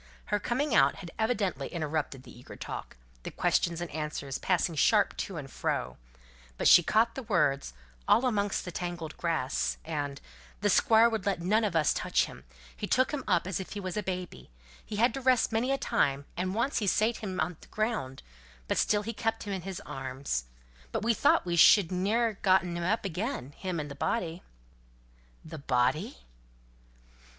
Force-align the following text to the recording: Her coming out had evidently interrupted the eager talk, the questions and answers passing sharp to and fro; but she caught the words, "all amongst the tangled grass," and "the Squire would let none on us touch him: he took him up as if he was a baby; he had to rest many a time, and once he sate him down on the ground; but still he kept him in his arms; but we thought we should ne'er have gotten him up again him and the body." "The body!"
Her 0.33 0.39
coming 0.39 0.73
out 0.73 0.95
had 0.95 1.11
evidently 1.19 1.67
interrupted 1.67 2.23
the 2.23 2.35
eager 2.35 2.55
talk, 2.55 2.97
the 3.21 3.29
questions 3.29 3.81
and 3.81 3.91
answers 3.91 4.39
passing 4.39 4.73
sharp 4.73 5.15
to 5.17 5.37
and 5.37 5.47
fro; 5.47 5.97
but 6.57 6.67
she 6.67 6.81
caught 6.81 7.13
the 7.13 7.21
words, 7.21 7.73
"all 8.07 8.25
amongst 8.25 8.65
the 8.65 8.71
tangled 8.71 9.15
grass," 9.15 9.77
and 9.85 10.19
"the 10.61 10.71
Squire 10.71 11.07
would 11.07 11.27
let 11.27 11.39
none 11.39 11.63
on 11.63 11.75
us 11.75 11.93
touch 11.93 12.25
him: 12.25 12.45
he 12.75 12.87
took 12.87 13.11
him 13.11 13.23
up 13.27 13.45
as 13.45 13.59
if 13.59 13.73
he 13.73 13.79
was 13.79 13.95
a 13.95 14.01
baby; 14.01 14.49
he 14.83 14.95
had 14.95 15.13
to 15.13 15.21
rest 15.21 15.51
many 15.51 15.71
a 15.71 15.77
time, 15.77 16.25
and 16.35 16.55
once 16.55 16.79
he 16.79 16.87
sate 16.87 17.17
him 17.17 17.33
down 17.37 17.45
on 17.45 17.57
the 17.61 17.67
ground; 17.67 18.23
but 18.67 18.79
still 18.79 19.03
he 19.03 19.13
kept 19.13 19.43
him 19.43 19.53
in 19.53 19.61
his 19.61 19.79
arms; 19.81 20.45
but 20.91 21.03
we 21.03 21.13
thought 21.13 21.45
we 21.45 21.55
should 21.55 21.91
ne'er 21.91 22.29
have 22.29 22.41
gotten 22.41 22.75
him 22.75 22.83
up 22.83 23.05
again 23.05 23.51
him 23.51 23.79
and 23.79 23.91
the 23.91 23.93
body." 23.93 24.41
"The 25.45 25.59
body!" 25.59 26.25